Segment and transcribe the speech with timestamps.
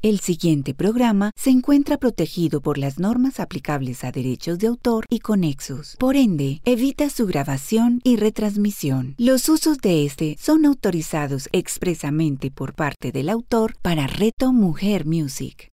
[0.00, 5.18] El siguiente programa se encuentra protegido por las normas aplicables a derechos de autor y
[5.18, 5.96] conexos.
[5.98, 9.16] Por ende, evita su grabación y retransmisión.
[9.18, 15.72] Los usos de este son autorizados expresamente por parte del autor para Reto Mujer Music.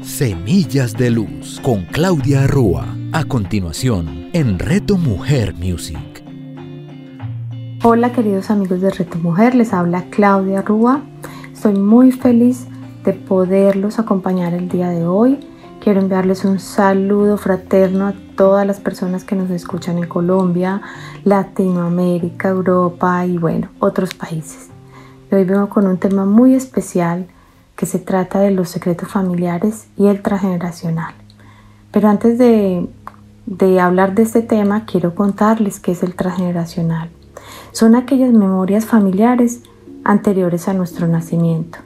[0.00, 2.96] Semillas de Luz con Claudia Rúa.
[3.10, 6.22] A continuación, en Reto Mujer Music.
[7.82, 11.02] Hola queridos amigos de Reto Mujer, les habla Claudia Rúa.
[11.58, 12.68] Estoy muy feliz
[13.04, 15.40] de poderlos acompañar el día de hoy.
[15.80, 20.82] Quiero enviarles un saludo fraterno a todas las personas que nos escuchan en Colombia,
[21.24, 24.68] Latinoamérica, Europa y bueno, otros países.
[25.32, 27.26] Hoy vengo con un tema muy especial
[27.74, 31.12] que se trata de los secretos familiares y el transgeneracional.
[31.90, 32.88] Pero antes de,
[33.46, 37.10] de hablar de este tema, quiero contarles qué es el transgeneracional.
[37.72, 39.62] Son aquellas memorias familiares
[40.08, 41.80] anteriores a nuestro nacimiento.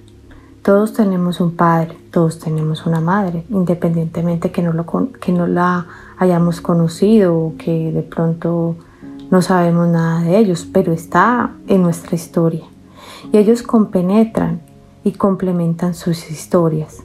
[0.62, 4.86] Todos tenemos un padre, todos tenemos una madre, independientemente que no, lo,
[5.20, 8.76] que no la hayamos conocido o que de pronto
[9.28, 12.64] no sabemos nada de ellos, pero está en nuestra historia.
[13.32, 14.60] Y ellos compenetran
[15.02, 16.98] y complementan sus historias.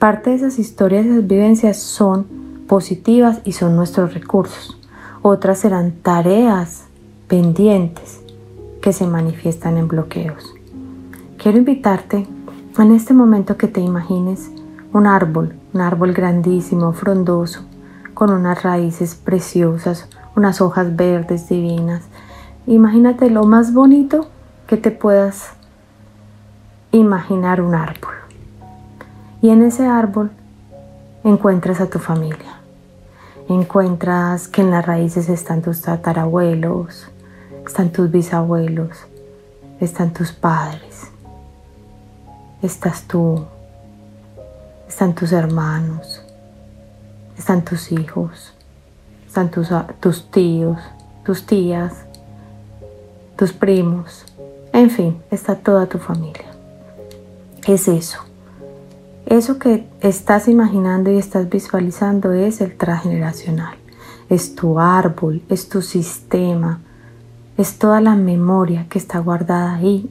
[0.00, 2.26] Parte de esas historias, esas vivencias son
[2.66, 4.76] positivas y son nuestros recursos.
[5.22, 6.86] Otras serán tareas
[7.28, 8.21] pendientes
[8.82, 10.54] que se manifiestan en bloqueos.
[11.38, 12.26] Quiero invitarte
[12.78, 14.50] en este momento que te imagines
[14.92, 17.62] un árbol, un árbol grandísimo, frondoso,
[18.12, 22.02] con unas raíces preciosas, unas hojas verdes divinas.
[22.66, 24.26] Imagínate lo más bonito
[24.66, 25.52] que te puedas
[26.90, 28.14] imaginar un árbol.
[29.40, 30.30] Y en ese árbol
[31.24, 32.60] encuentras a tu familia.
[33.48, 37.11] Encuentras que en las raíces están tus tatarabuelos,
[37.66, 38.96] están tus bisabuelos,
[39.80, 41.08] están tus padres,
[42.62, 43.44] estás tú,
[44.88, 46.22] están tus hermanos,
[47.36, 48.52] están tus hijos,
[49.26, 49.68] están tus,
[50.00, 50.78] tus tíos,
[51.24, 51.92] tus tías,
[53.36, 54.24] tus primos,
[54.72, 56.52] en fin, está toda tu familia
[57.66, 58.18] es eso.
[59.26, 63.76] Eso que estás imaginando y estás visualizando es el transgeneracional.
[64.28, 66.80] Es tu árbol, es tu sistema,
[67.62, 70.10] es toda la memoria que está guardada ahí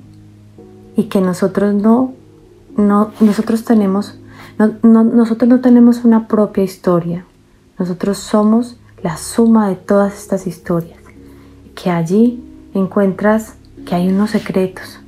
[0.95, 2.13] y que nosotros no,
[2.77, 4.17] no nosotros tenemos,
[4.83, 7.25] nosotros no tenemos una propia historia.
[7.77, 10.99] Nosotros somos la suma de todas estas historias.
[11.75, 14.99] Que allí encuentras que hay unos secretos,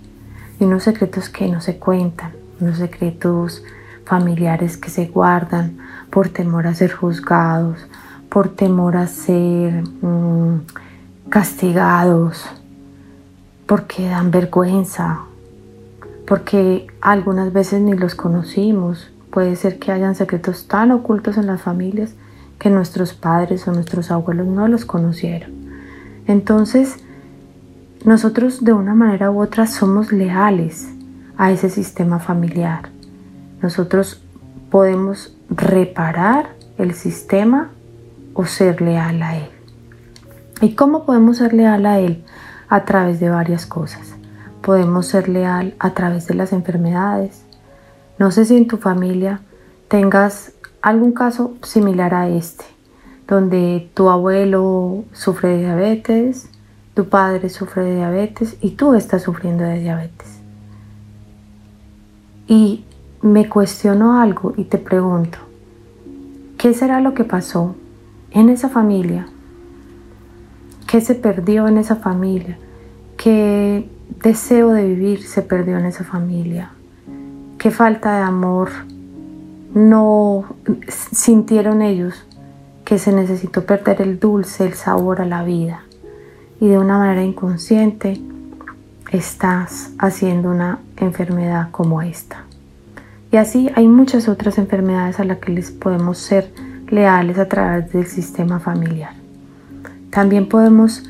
[0.59, 3.63] y unos secretos que no se cuentan, unos secretos
[4.05, 5.77] familiares que se guardan
[6.09, 7.77] por temor a ser juzgados,
[8.29, 10.61] por temor a ser mm,
[11.33, 12.45] castigados,
[13.65, 15.21] porque dan vergüenza,
[16.27, 19.09] porque algunas veces ni los conocimos.
[19.31, 22.13] Puede ser que hayan secretos tan ocultos en las familias
[22.59, 25.49] que nuestros padres o nuestros abuelos no los conocieron.
[26.27, 26.97] Entonces,
[28.05, 30.87] nosotros de una manera u otra somos leales
[31.35, 32.91] a ese sistema familiar.
[33.59, 34.21] Nosotros
[34.69, 37.71] podemos reparar el sistema
[38.35, 39.52] o ser leal a él.
[40.63, 42.23] ¿Y cómo podemos ser leal a él?
[42.69, 44.15] A través de varias cosas.
[44.61, 47.43] Podemos ser leal a través de las enfermedades.
[48.17, 49.41] No sé si en tu familia
[49.89, 52.63] tengas algún caso similar a este,
[53.27, 56.49] donde tu abuelo sufre de diabetes,
[56.93, 60.39] tu padre sufre de diabetes y tú estás sufriendo de diabetes.
[62.47, 62.85] Y
[63.21, 65.39] me cuestiono algo y te pregunto,
[66.57, 67.75] ¿qué será lo que pasó
[68.31, 69.27] en esa familia?
[70.93, 72.55] ¿Qué se perdió en esa familia?
[73.17, 73.89] ¿Qué
[74.21, 76.69] deseo de vivir se perdió en esa familia?
[77.57, 78.69] ¿Qué falta de amor
[79.73, 80.45] no
[80.87, 82.27] sintieron ellos
[82.85, 85.81] que se necesitó perder el dulce, el sabor a la vida?
[86.61, 88.21] y de una manera inconsciente
[89.11, 92.43] estás haciendo una enfermedad como esta.
[93.31, 96.53] Y así hay muchas otras enfermedades a las que les podemos ser
[96.91, 99.22] leales a través del sistema familiar.
[100.13, 101.03] También podemos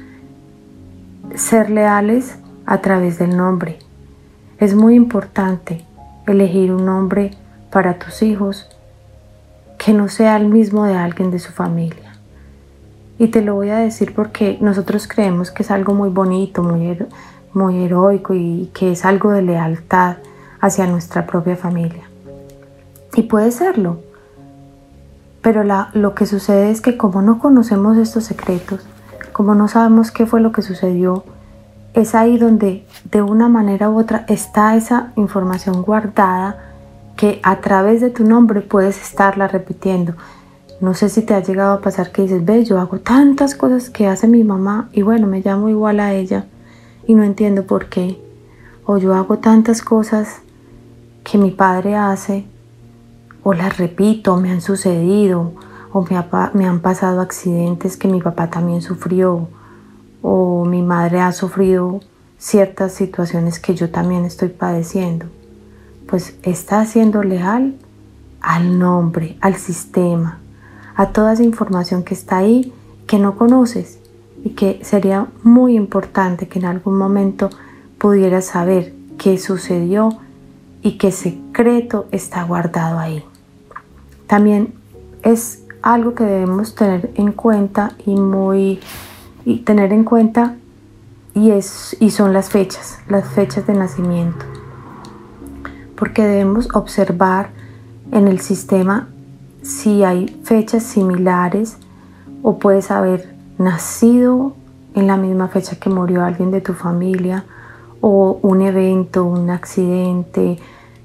[1.36, 3.80] ser leales a través del nombre.
[4.60, 5.84] Es muy importante
[6.26, 7.32] elegir un nombre
[7.70, 8.70] para tus hijos
[9.78, 12.14] que no sea el mismo de alguien de su familia.
[13.20, 16.98] Y te lo voy a decir porque nosotros creemos que es algo muy bonito, muy,
[17.52, 20.16] muy heroico y que es algo de lealtad
[20.62, 22.10] hacia nuestra propia familia.
[23.16, 24.00] Y puede serlo.
[25.44, 28.80] Pero lo que sucede es que como no conocemos estos secretos,
[29.34, 31.24] como no sabemos qué fue lo que sucedió
[31.94, 36.58] es ahí donde de una manera u otra está esa información guardada
[37.16, 40.14] que a través de tu nombre puedes estarla repitiendo.
[40.82, 43.90] No sé si te ha llegado a pasar que dices, ve, yo hago tantas cosas
[43.90, 46.46] que hace mi mamá y bueno, me llamo igual a ella
[47.06, 48.20] y no entiendo por qué.
[48.86, 50.42] O yo hago tantas cosas
[51.24, 52.46] que mi padre hace
[53.44, 55.52] o las repito, me han sucedido
[55.92, 56.06] o
[56.54, 59.48] me, han pasado accidentes que mi papá también sufrió
[60.22, 62.00] o mi madre ha sufrido
[62.40, 65.28] ciertas situaciones que yo también estoy padeciendo.
[66.08, 67.76] Pues está siendo leal
[68.42, 70.40] al nombre, al sistema,
[70.96, 72.74] a toda esa información que está ahí
[73.08, 74.00] que no conoces
[74.44, 77.50] y que sería muy importante que en algún momento
[77.98, 80.10] pudieras saber qué sucedió
[80.82, 83.24] y qué secreto está guardado ahí.
[84.28, 84.74] También
[85.24, 88.80] es algo que debemos tener en cuenta y muy
[89.46, 90.56] y tener en cuenta
[91.34, 94.46] y es y son las fechas, las fechas de nacimiento.
[95.96, 97.50] Porque debemos observar
[98.12, 99.10] en el sistema
[99.62, 101.78] si hay fechas similares
[102.42, 104.54] o puedes haber nacido
[104.94, 107.46] en la misma fecha que murió alguien de tu familia
[108.02, 110.60] o un evento, un accidente,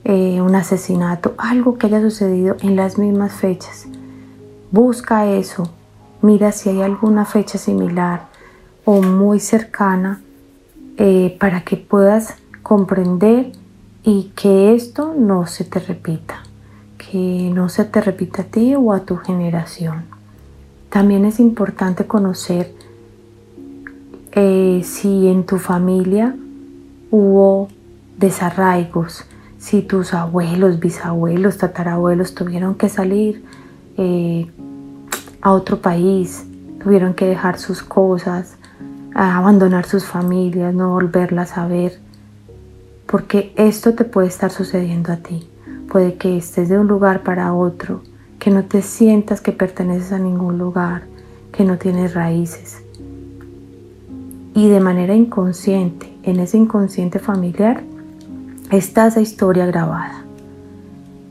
[0.09, 3.87] eh, un asesinato, algo que haya sucedido en las mismas fechas.
[4.73, 5.71] Busca eso,
[6.21, 8.27] mira si hay alguna fecha similar
[8.85, 10.21] o muy cercana
[10.97, 12.35] eh, para que puedas
[12.65, 13.53] comprender
[14.03, 16.43] y que esto no se te repita
[16.99, 20.05] que no se te repita a ti o a tu generación.
[20.91, 22.75] También es importante conocer
[24.33, 26.37] eh, si en tu familia
[27.11, 27.69] hubo
[28.19, 29.25] desarraigos,
[29.69, 33.45] si tus abuelos, bisabuelos, tatarabuelos tuvieron que salir
[33.99, 34.51] eh,
[35.43, 36.47] a otro país,
[36.83, 38.57] tuvieron que dejar sus cosas,
[39.15, 42.01] abandonar sus familias, no volverlas a ver,
[43.05, 45.47] porque esto te puede estar sucediendo a ti.
[45.93, 48.01] Puede que estés de un lugar para otro,
[48.39, 51.03] que no te sientas que perteneces a ningún lugar,
[51.53, 52.83] que no tienes raíces.
[54.55, 57.83] Y de manera inconsciente, en ese inconsciente familiar,
[58.71, 60.25] está esa historia grabada.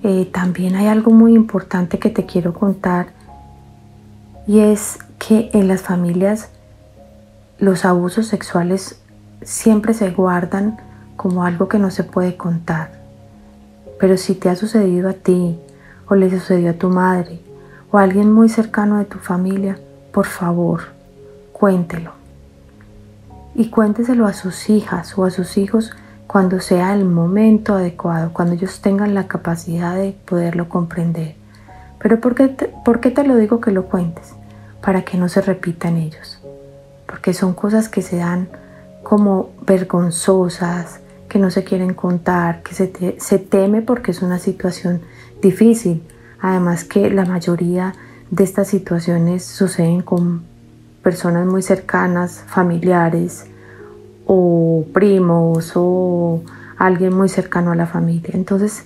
[0.04, 3.08] Eh, también hay algo muy importante que te quiero contar
[4.46, 6.50] y es que en las familias
[7.60, 9.02] los abusos sexuales
[9.42, 10.78] siempre se guardan
[11.16, 12.92] como algo que no se puede contar.
[14.00, 15.60] Pero si te ha sucedido a ti,
[16.08, 17.42] o le sucedió a tu madre,
[17.92, 19.80] o a alguien muy cercano de tu familia,
[20.14, 20.82] por favor,
[21.52, 22.12] cuéntelo.
[23.56, 25.92] Y cuénteselo a sus hijas o a sus hijos
[26.28, 31.36] cuando sea el momento adecuado, cuando ellos tengan la capacidad de poderlo comprender.
[32.00, 34.34] Pero ¿por qué, te, ¿por qué te lo digo que lo cuentes?
[34.82, 36.40] Para que no se repitan ellos.
[37.06, 38.50] Porque son cosas que se dan
[39.04, 45.02] como vergonzosas, que no se quieren contar, que se, teme porque es una situación
[45.42, 46.04] difícil.
[46.42, 47.94] Además que la mayoría
[48.32, 50.44] de estas situaciones suceden con
[51.02, 53.46] personas muy cercanas, familiares
[54.28, 56.42] o primos o
[56.78, 58.32] alguien muy cercano a la familia.
[58.34, 58.86] Entonces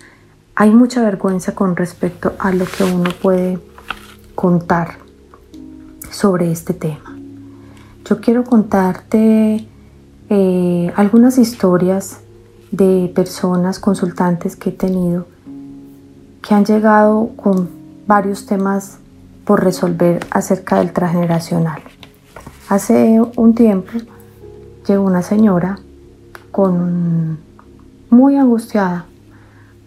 [0.56, 3.60] hay mucha vergüenza con respecto a lo que uno puede
[4.36, 5.00] contar
[6.10, 7.18] sobre este tema.
[8.06, 9.68] Yo quiero contarte
[10.30, 12.20] eh, algunas historias
[12.72, 15.26] de personas consultantes que he tenido
[16.42, 17.70] que han llegado con
[18.08, 18.98] varios temas
[19.46, 21.82] por resolver acerca del transgeneracional.
[22.70, 23.92] Hace un tiempo
[24.88, 25.80] llegó una señora
[26.52, 27.40] con
[28.10, 29.06] muy angustiada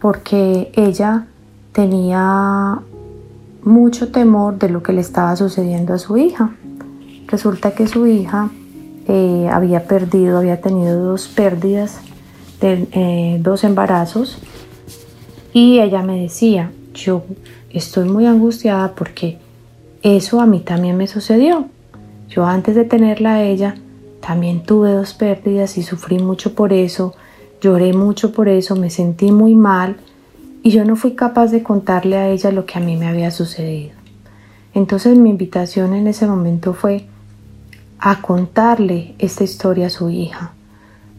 [0.00, 1.26] porque ella
[1.72, 2.78] tenía
[3.62, 6.54] mucho temor de lo que le estaba sucediendo a su hija.
[7.26, 8.50] Resulta que su hija
[9.08, 12.00] eh, había perdido, había tenido dos pérdidas
[12.60, 14.38] de eh, dos embarazos
[15.52, 17.24] y ella me decía, yo
[17.70, 19.38] estoy muy angustiada porque
[20.02, 21.66] eso a mí también me sucedió.
[22.28, 23.76] Yo antes de tenerla a ella
[24.26, 27.14] también tuve dos pérdidas y sufrí mucho por eso,
[27.60, 29.96] lloré mucho por eso, me sentí muy mal
[30.62, 33.30] y yo no fui capaz de contarle a ella lo que a mí me había
[33.30, 33.92] sucedido.
[34.72, 37.04] Entonces mi invitación en ese momento fue
[37.98, 40.52] a contarle esta historia a su hija,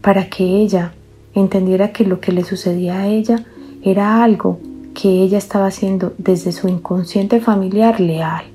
[0.02, 0.94] para que ella
[1.36, 3.46] entendiera que lo que le sucedía a ella
[3.84, 4.60] era algo
[4.96, 8.46] que ella estaba haciendo desde su inconsciente familiar leal.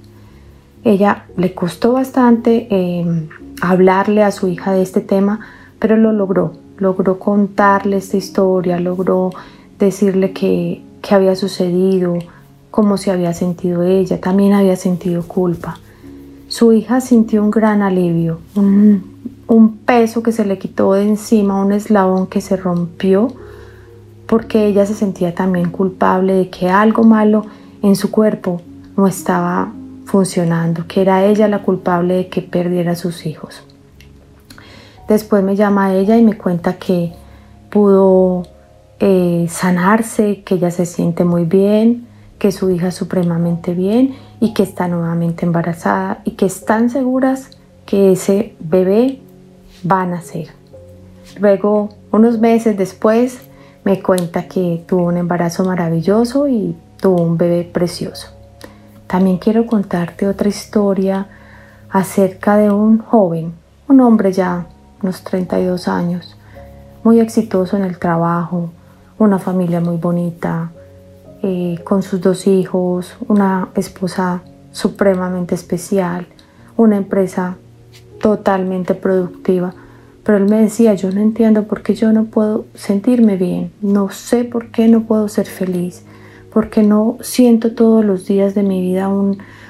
[0.83, 3.29] Ella le costó bastante em,
[3.61, 5.41] hablarle a su hija de este tema,
[5.79, 6.53] pero lo logró.
[6.79, 9.31] Logró contarle esta historia, logró
[9.79, 12.19] decirle que, había sucedido,
[12.71, 15.79] cómo se había sentido ella, también había sentido culpa.
[16.49, 19.03] Su hija sintió un gran alivio, un,
[19.47, 23.33] un peso que se le quitó de encima, un eslabón que se rompió,
[24.27, 27.47] porque ella se sentía también culpable de que algo malo
[27.83, 28.61] en su cuerpo
[28.97, 29.73] no estaba
[30.11, 33.63] funcionando, que era ella la culpable de que perdiera a sus hijos.
[35.07, 37.13] Después me llama ella y me cuenta que
[37.71, 38.43] pudo
[38.99, 42.09] eh, sanarse, que ella se siente muy bien,
[42.41, 47.51] que su hija supremamente bien y que está nuevamente embarazada y que están seguras
[47.87, 49.21] que ese bebé
[49.89, 50.49] va a nacer.
[51.39, 53.43] Luego, unos meses después,
[53.85, 58.40] me cuenta que tuvo un embarazo maravilloso y tuvo un bebé precioso.
[59.11, 61.27] También quiero contarte otra historia
[61.91, 63.53] acerca de un joven,
[63.89, 64.67] un hombre ya,
[65.03, 66.37] unos 32 años,
[67.03, 68.71] muy exitoso en el trabajo,
[69.19, 70.71] una familia muy bonita,
[71.43, 76.29] eh, con sus dos hijos, una esposa supremamente especial,
[76.77, 77.57] una empresa
[78.23, 79.75] totalmente productiva.
[80.23, 84.11] Pero él me decía, yo no entiendo por qué yo no puedo sentirme bien, no
[84.11, 86.05] sé por qué no puedo ser feliz,
[86.53, 89.09] porque no siento todos los días de mi vida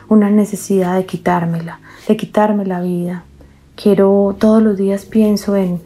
[0.08, 3.24] una necesidad de quitármela, de quitarme la vida.
[3.76, 5.80] Quiero, todos los días pienso en,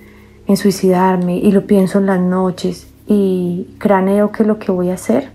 [0.46, 4.90] en suicidarme y lo pienso en las noches y craneo qué es lo que voy
[4.90, 5.30] a hacer,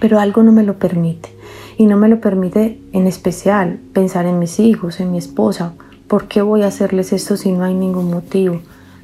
[0.00, 1.30] pero algo no me lo permite.
[1.78, 5.72] Y no me lo permite en especial pensar en mis hijos, en mi esposa.
[6.06, 8.60] ¿Por qué voy a hacerles esto si no hay ningún motivo?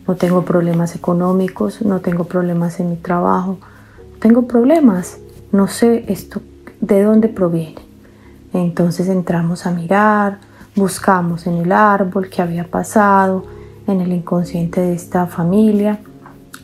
[0.06, 3.58] No tengo problemas económicos, no tengo problemas en mi trabajo,
[4.20, 5.18] tengo problemas
[5.52, 6.40] no sé esto
[6.80, 7.82] de dónde proviene.
[8.52, 10.38] Entonces entramos a mirar,
[10.74, 13.44] buscamos en el árbol qué había pasado,
[13.86, 16.00] en el inconsciente de esta familia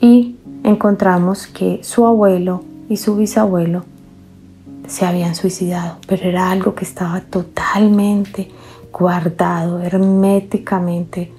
[0.00, 3.84] y encontramos que su abuelo y su bisabuelo
[4.86, 8.50] se habían suicidado, pero era algo que estaba totalmente
[8.92, 11.32] guardado, herméticamente.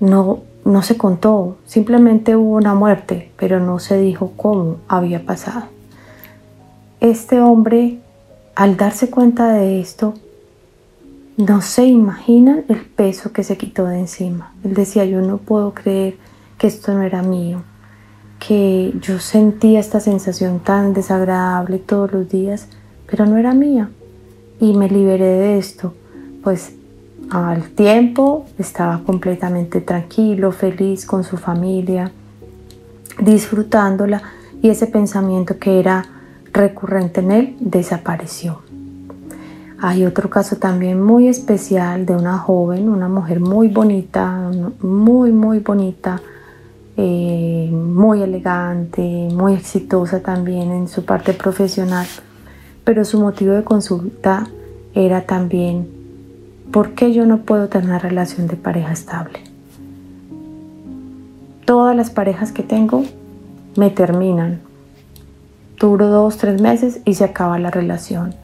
[0.00, 5.64] No, no se contó, simplemente hubo una muerte, pero no se dijo cómo había pasado.
[7.02, 7.98] Este hombre,
[8.54, 10.14] al darse cuenta de esto,
[11.36, 14.54] no se imagina el peso que se quitó de encima.
[14.62, 16.14] Él decía, yo no puedo creer
[16.58, 17.64] que esto no era mío,
[18.38, 22.68] que yo sentía esta sensación tan desagradable todos los días,
[23.10, 23.90] pero no era mía.
[24.60, 25.94] Y me liberé de esto,
[26.44, 26.70] pues
[27.30, 32.12] al tiempo estaba completamente tranquilo, feliz con su familia,
[33.20, 34.22] disfrutándola
[34.62, 36.21] y ese pensamiento que era
[36.52, 38.60] recurrente en él desapareció.
[39.80, 44.48] Hay otro caso también muy especial de una joven, una mujer muy bonita,
[44.80, 46.20] muy, muy bonita,
[46.96, 52.06] eh, muy elegante, muy exitosa también en su parte profesional,
[52.84, 54.46] pero su motivo de consulta
[54.94, 55.88] era también,
[56.70, 59.40] ¿por qué yo no puedo tener una relación de pareja estable?
[61.64, 63.02] Todas las parejas que tengo
[63.76, 64.60] me terminan
[65.88, 68.34] duro dos, tres meses y se acaba la relación.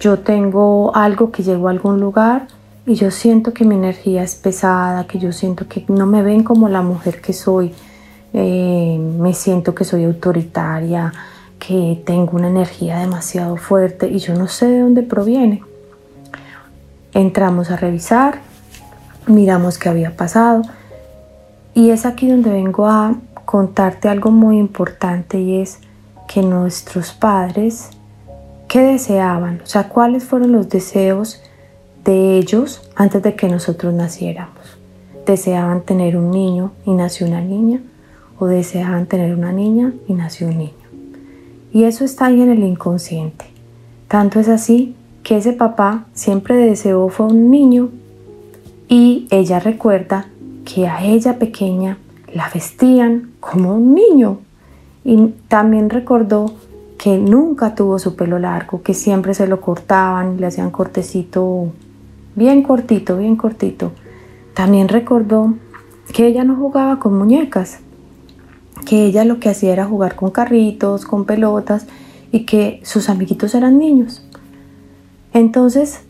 [0.00, 2.48] Yo tengo algo que llegó a algún lugar
[2.84, 6.42] y yo siento que mi energía es pesada, que yo siento que no me ven
[6.42, 7.72] como la mujer que soy.
[8.32, 11.12] Eh, me siento que soy autoritaria,
[11.58, 15.62] que tengo una energía demasiado fuerte y yo no sé de dónde proviene.
[17.14, 18.40] Entramos a revisar,
[19.26, 20.62] miramos qué había pasado
[21.74, 25.78] y es aquí donde vengo a contarte algo muy importante y es
[26.26, 27.90] que nuestros padres,
[28.68, 29.60] ¿qué deseaban?
[29.62, 31.42] O sea, ¿cuáles fueron los deseos
[32.04, 34.78] de ellos antes de que nosotros naciéramos?
[35.26, 37.80] ¿Deseaban tener un niño y nació una niña?
[38.38, 40.72] ¿O deseaban tener una niña y nació un niño?
[41.72, 43.46] Y eso está ahí en el inconsciente.
[44.08, 47.90] Tanto es así que ese papá siempre deseó fue un niño
[48.88, 50.26] y ella recuerda
[50.64, 51.98] que a ella pequeña
[52.32, 54.40] la vestían como un niño
[55.04, 56.52] y también recordó
[56.98, 61.72] que nunca tuvo su pelo largo, que siempre se lo cortaban, le hacían cortecito
[62.34, 63.92] bien cortito, bien cortito.
[64.54, 65.54] También recordó
[66.12, 67.80] que ella no jugaba con muñecas,
[68.86, 71.86] que ella lo que hacía era jugar con carritos, con pelotas
[72.30, 74.24] y que sus amiguitos eran niños.
[75.32, 76.00] Entonces,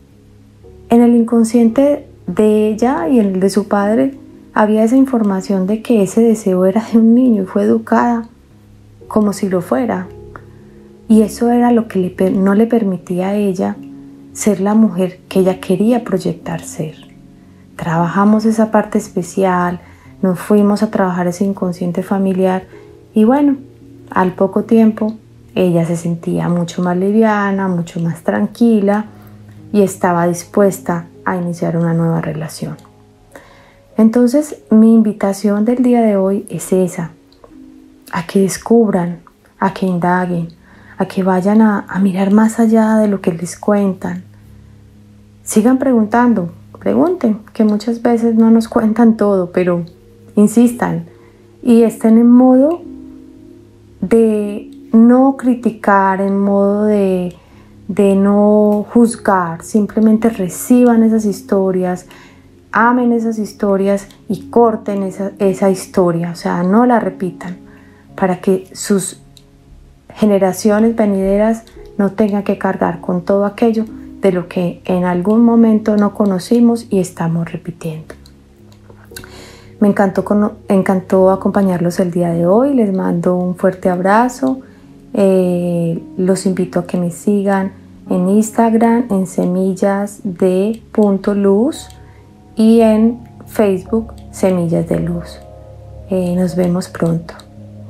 [0.89, 4.17] en el inconsciente de ella y en el de su padre
[4.53, 8.27] había esa información de que ese deseo era de un niño y fue educada
[9.13, 10.07] como si lo fuera.
[11.07, 13.75] Y eso era lo que no le permitía a ella
[14.33, 16.95] ser la mujer que ella quería proyectar ser.
[17.75, 19.81] Trabajamos esa parte especial,
[20.23, 22.63] nos fuimos a trabajar ese inconsciente familiar
[23.13, 23.57] y bueno,
[24.09, 25.13] al poco tiempo
[25.53, 29.05] ella se sentía mucho más liviana, mucho más tranquila
[29.71, 32.77] y estaba dispuesta a iniciar una nueva relación.
[33.95, 37.11] Entonces mi invitación del día de hoy es esa,
[38.13, 39.21] a que descubran,
[39.59, 40.49] a que indaguen,
[40.99, 44.23] a que vayan a, mirar más allá de lo que les cuentan.
[45.43, 49.83] Sigan preguntando, pregunten, que muchas veces no nos cuentan todo, pero
[50.35, 51.05] insistan
[51.63, 52.83] y estén en modo
[53.99, 57.35] de no criticar, en modo de,
[58.15, 62.05] no juzgar, simplemente reciban esas historias,
[62.71, 67.62] amen esas historias y corten esa, esa historia, o sea, no la repitan,
[68.15, 69.19] para que sus
[70.13, 71.63] generaciones venideras
[71.97, 73.85] no tengan que cargar con todo aquello
[74.21, 78.15] de lo que en algún momento no conocimos y estamos repitiendo.
[79.79, 80.23] Me encantó,
[80.69, 84.61] encantó acompañarlos el día de hoy, les mando un fuerte abrazo,
[85.13, 87.73] eh, los invito a que me sigan
[88.09, 91.89] en Instagram en semillas de punto luz
[92.55, 95.39] y en Facebook semillas de luz.
[96.09, 97.42] Eh, nos vemos pronto.